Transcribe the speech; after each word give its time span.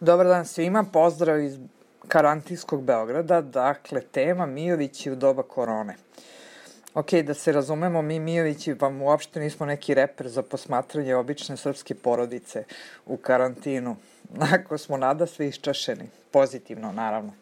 Dobar 0.00 0.26
dan 0.26 0.44
svima, 0.46 0.84
pozdrav 0.92 1.40
iz 1.40 1.58
karantinskog 2.08 2.82
Beograda, 2.82 3.40
dakle 3.40 4.00
tema 4.00 4.46
Mijovići 4.46 5.10
u 5.10 5.16
doba 5.16 5.42
korone. 5.42 5.96
Ok, 6.94 7.12
da 7.12 7.34
se 7.34 7.52
razumemo, 7.52 8.02
mi 8.02 8.20
Mijovići 8.20 8.72
vam 8.72 9.02
uopšte 9.02 9.40
nismo 9.40 9.66
neki 9.66 9.94
reper 9.94 10.28
za 10.28 10.42
posmatranje 10.42 11.14
obične 11.14 11.56
srpske 11.56 11.94
porodice 11.94 12.64
u 13.06 13.16
karantinu. 13.16 13.96
Ako 14.54 14.78
smo 14.78 14.96
nada 14.96 15.26
sve 15.26 15.48
iščašeni, 15.48 16.08
pozitivno 16.30 16.92
naravno. 16.92 17.32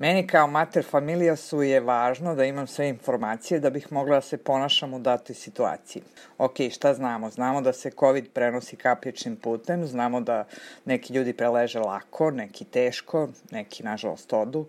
Meni 0.00 0.26
kao 0.26 0.46
mater 0.46 0.84
familija 0.84 1.36
su 1.36 1.62
je 1.62 1.80
važno 1.80 2.34
da 2.34 2.44
imam 2.44 2.66
sve 2.66 2.88
informacije 2.88 3.60
da 3.60 3.70
bih 3.70 3.92
mogla 3.92 4.14
da 4.14 4.20
se 4.20 4.36
ponašam 4.36 4.94
u 4.94 4.98
datoj 4.98 5.34
situaciji. 5.34 6.02
Ok, 6.38 6.54
šta 6.70 6.94
znamo? 6.94 7.30
Znamo 7.30 7.60
da 7.60 7.72
se 7.72 7.90
COVID 7.90 8.30
prenosi 8.32 8.76
kapljičnim 8.76 9.36
putem, 9.36 9.86
znamo 9.86 10.20
da 10.20 10.44
neki 10.84 11.12
ljudi 11.12 11.32
preleže 11.32 11.80
lako, 11.80 12.30
neki 12.30 12.64
teško, 12.64 13.28
neki 13.50 13.82
nažalost 13.82 14.32
odu. 14.32 14.66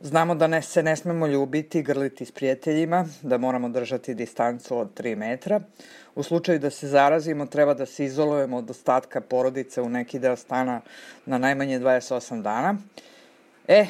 Znamo 0.00 0.34
da 0.34 0.46
ne, 0.46 0.62
se 0.62 0.82
ne 0.82 0.96
smemo 0.96 1.26
ljubiti, 1.26 1.82
grliti 1.82 2.24
s 2.24 2.32
prijateljima, 2.32 3.06
da 3.22 3.38
moramo 3.38 3.68
držati 3.68 4.14
distancu 4.14 4.78
od 4.78 5.00
3 5.00 5.16
metra. 5.16 5.60
U 6.14 6.22
slučaju 6.22 6.58
da 6.58 6.70
se 6.70 6.88
zarazimo, 6.88 7.46
treba 7.46 7.74
da 7.74 7.86
se 7.86 8.04
izolujemo 8.04 8.56
od 8.56 8.70
ostatka 8.70 9.20
porodice 9.20 9.82
u 9.82 9.88
neki 9.88 10.18
deo 10.18 10.36
stana 10.36 10.80
na 11.26 11.38
najmanje 11.38 11.80
28 11.80 12.42
dana. 12.42 12.76
E, 13.68 13.86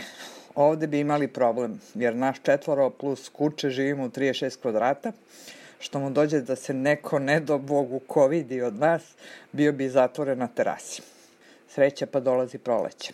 ovde 0.55 0.87
bi 0.87 1.01
imali 1.01 1.29
problem, 1.29 1.81
jer 1.95 2.17
naš 2.17 2.43
četvoro 2.43 2.91
plus 2.91 3.29
kuće 3.29 3.71
živimo 3.71 4.05
u 4.05 4.09
36 4.09 4.61
kvadrata, 4.63 5.13
što 5.79 6.01
mu 6.01 6.11
dođe 6.11 6.41
da 6.41 6.57
se 6.57 6.75
neko 6.75 7.19
ne 7.19 7.41
do 7.41 7.59
Bogu 7.59 8.01
covidi 8.15 8.63
od 8.63 8.75
nas, 8.75 9.03
bio 9.53 9.73
bi 9.73 9.89
zatvoren 9.89 10.39
na 10.39 10.49
terasi. 10.49 11.03
Sreća 11.69 12.07
pa 12.07 12.21
dolazi 12.21 12.59
proleće. 12.59 13.13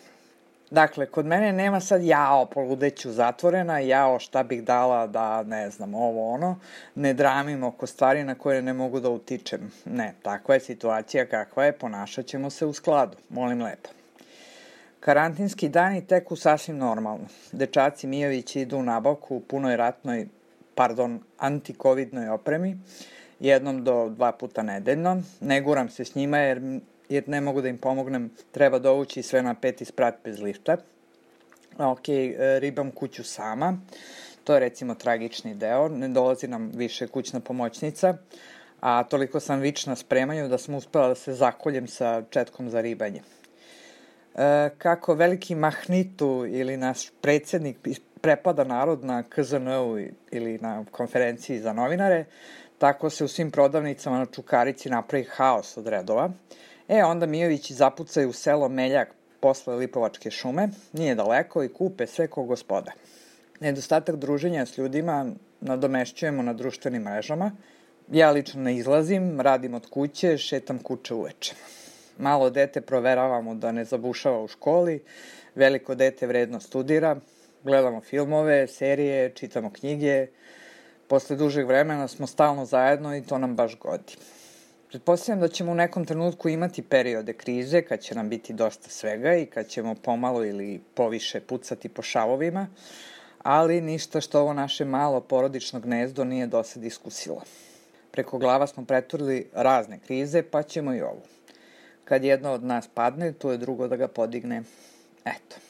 Dakle, 0.71 1.07
kod 1.07 1.27
mene 1.27 1.53
nema 1.53 1.81
sad 1.81 2.05
jao, 2.05 2.47
poludeću 2.47 3.13
zatvorena, 3.13 3.79
jao 3.79 4.19
šta 4.19 4.43
bih 4.43 4.65
dala 4.65 5.07
da, 5.07 5.43
ne 5.43 5.71
znam, 5.71 5.95
ovo 5.95 6.33
ono, 6.33 6.59
ne 6.95 7.15
dramim 7.15 7.65
oko 7.65 7.87
stvari 7.87 8.25
na 8.25 8.35
koje 8.35 8.63
ne 8.63 8.73
mogu 8.73 9.01
da 9.01 9.11
utičem. 9.11 9.73
Ne, 9.85 10.15
takva 10.23 10.55
je 10.55 10.61
situacija 10.61 11.27
kakva 11.27 11.65
je, 11.65 11.73
ponašat 11.73 12.27
ćemo 12.27 12.51
se 12.51 12.67
u 12.67 12.73
skladu, 12.73 13.17
molim 13.29 13.63
lepo. 13.63 14.00
Karantinski 15.01 15.69
dani 15.69 16.07
teku 16.07 16.37
sasvim 16.37 16.77
normalno. 16.79 17.27
Dečaci 17.53 18.07
Mijovići 18.07 18.61
idu 18.61 18.77
u 18.77 18.83
nabavku 18.83 19.37
u 19.37 19.41
punoj 19.41 19.77
ratnoj, 19.77 20.27
pardon, 20.75 21.21
antikovidnoj 21.39 22.29
opremi, 22.29 22.79
jednom 23.41 23.85
do 23.85 24.09
dva 24.09 24.33
puta 24.33 24.63
nedeljno. 24.63 25.23
Ne 25.41 25.61
guram 25.61 25.89
se 25.89 26.05
s 26.05 26.15
njima 26.15 26.39
jer, 26.39 26.81
jer 27.09 27.29
ne 27.29 27.41
mogu 27.41 27.63
da 27.63 27.69
im 27.69 27.79
pomognem, 27.79 28.31
treba 28.53 28.79
dovući 28.79 29.23
sve 29.23 29.43
na 29.43 29.55
peti 29.55 29.85
sprat 29.85 30.15
bez 30.25 30.41
lifta. 30.41 30.77
Ok, 31.79 32.05
ribam 32.59 32.91
kuću 32.91 33.25
sama, 33.25 33.79
to 34.45 34.55
je 34.55 34.61
recimo 34.61 34.95
tragični 34.95 35.55
deo, 35.55 35.89
ne 35.89 36.09
dolazi 36.09 36.49
nam 36.49 36.71
više 36.75 37.07
kućna 37.07 37.41
pomoćnica, 37.41 38.15
a 38.81 39.05
toliko 39.05 39.41
sam 39.41 39.61
vična 39.61 39.97
spremanju 39.97 40.49
da 40.49 40.59
sam 40.59 40.75
uspela 40.75 41.09
da 41.09 41.15
se 41.15 41.35
zakoljem 41.35 41.89
sa 41.89 42.23
četkom 42.31 42.71
za 42.71 42.81
ribanje. 42.81 43.23
E, 44.35 44.71
kako 44.79 45.15
veliki 45.15 45.55
mahnitu 45.55 46.47
ili 46.49 46.77
naš 46.77 47.11
predsednik 47.21 47.77
prepada 48.21 48.65
narod 48.65 49.05
na 49.05 49.23
KZN-u 49.23 49.99
ili 50.31 50.59
na 50.59 50.85
konferenciji 50.91 51.59
za 51.59 51.73
novinare, 51.73 52.25
tako 52.79 53.11
se 53.11 53.25
u 53.25 53.29
svim 53.29 53.51
prodavnicama 53.51 54.19
na 54.19 54.27
Čukarici 54.27 54.91
napravi 54.91 55.25
haos 55.31 55.77
od 55.77 55.87
redova. 55.87 56.31
E, 56.89 57.05
onda 57.05 57.27
Mijovići 57.27 57.75
zapucaju 57.75 58.29
u 58.29 58.33
selo 58.33 58.69
Meljak 58.69 59.09
posle 59.41 59.77
Lipovačke 59.77 60.31
šume, 60.31 60.69
nije 60.93 61.15
daleko 61.15 61.65
i 61.65 61.69
kupe 61.69 62.07
sve 62.07 62.27
ko 62.27 62.43
gospoda. 62.45 62.93
Nedostatak 63.61 64.17
druženja 64.17 64.67
s 64.67 64.79
ljudima 64.79 65.27
nadomešćujemo 65.61 66.43
na 66.43 66.53
društvenim 66.53 67.03
mrežama. 67.03 67.53
Ja 68.13 68.31
lično 68.31 68.63
ne 68.63 68.77
izlazim, 68.77 69.41
radim 69.41 69.75
od 69.75 69.91
kuće, 69.91 70.39
šetam 70.39 70.79
kuće 70.79 71.15
uveče. 71.15 71.55
Malo 72.21 72.51
dete 72.51 72.81
proveravamo 72.81 73.55
da 73.55 73.73
ne 73.73 73.85
zabušava 73.85 74.43
u 74.43 74.49
školi, 74.49 75.03
veliko 75.55 75.95
dete 75.95 76.27
vredno 76.27 76.61
studira, 76.61 77.17
gledamo 77.65 78.01
filmove, 78.01 78.67
serije, 78.67 79.31
čitamo 79.35 79.71
knjige. 79.73 80.27
Posle 81.09 81.37
dužeg 81.37 81.67
vremena 81.67 82.09
smo 82.09 82.27
stalno 82.27 82.65
zajedno 82.65 83.17
i 83.17 83.23
to 83.23 83.39
nam 83.39 83.57
baš 83.57 83.79
godi. 83.79 84.17
Pretpostavljam 84.89 85.41
da 85.41 85.49
ćemo 85.49 85.73
u 85.73 85.75
nekom 85.75 86.05
trenutku 86.05 86.49
imati 86.49 86.83
periode 86.83 87.33
krize 87.33 87.83
kad 87.83 88.01
će 88.01 88.15
nam 88.15 88.29
biti 88.29 88.53
dosta 88.53 88.91
svega 88.91 89.35
i 89.37 89.47
kad 89.47 89.69
ćemo 89.69 89.95
pomalo 89.95 90.45
ili 90.45 90.81
poviše 90.95 91.41
pucati 91.41 91.89
po 91.89 92.03
šavovima, 92.03 92.67
ali 93.43 93.81
ništa 93.81 94.21
što 94.21 94.41
ovo 94.41 94.53
naše 94.53 94.85
malo 94.85 95.21
porodično 95.21 95.81
gnezdo 95.81 96.25
nije 96.25 96.47
do 96.47 96.63
sad 96.63 96.85
iskusilo. 96.85 97.43
Preko 98.11 98.39
glava 98.39 98.67
smo 98.67 98.85
preturili 98.85 99.49
razne 99.53 99.99
krize, 99.99 100.43
pa 100.43 100.63
ćemo 100.63 100.95
i 100.95 101.01
ovu. 101.01 101.23
Kad 102.05 102.25
jedno 102.25 102.53
od 102.53 102.65
nas 102.65 102.89
padne, 102.95 103.33
to 103.33 103.53
je 103.53 103.59
drugo 103.59 103.89
da 103.89 103.97
ga 103.97 104.09
podigne. 104.09 104.63
Eto, 105.25 105.61